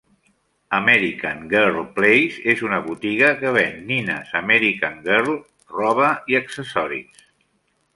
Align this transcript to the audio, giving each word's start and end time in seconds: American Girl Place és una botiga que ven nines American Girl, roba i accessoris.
American 0.77 1.43
Girl 1.51 1.77
Place 1.99 2.41
és 2.55 2.65
una 2.69 2.81
botiga 2.89 3.31
que 3.45 3.53
ven 3.61 3.79
nines 3.93 4.35
American 4.43 5.01
Girl, 5.11 5.33
roba 5.79 6.13
i 6.35 6.45
accessoris. 6.45 7.27